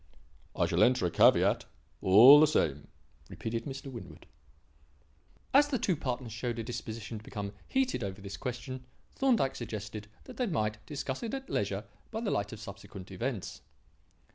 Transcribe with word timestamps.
"I 0.55 0.65
shall 0.65 0.81
enter 0.81 1.05
a 1.05 1.11
caveat, 1.11 1.65
all 2.01 2.39
the 2.39 2.47
same," 2.47 2.87
repeated 3.29 3.65
Mr. 3.65 3.91
Winwood. 3.91 4.25
As 5.53 5.67
the 5.67 5.77
two 5.77 5.95
partners 5.95 6.33
showed 6.33 6.57
a 6.57 6.63
disposition 6.63 7.19
to 7.19 7.23
become 7.23 7.53
heated 7.67 8.03
over 8.03 8.19
this 8.19 8.35
question, 8.35 8.85
Thorndyke 9.13 9.55
suggested 9.55 10.07
that 10.23 10.37
they 10.37 10.47
might 10.47 10.83
discuss 10.87 11.21
it 11.21 11.35
at 11.35 11.51
leisure 11.51 11.83
by 12.09 12.19
the 12.21 12.31
light 12.31 12.51
of 12.51 12.59
subsequent 12.59 13.11
events. 13.11 13.61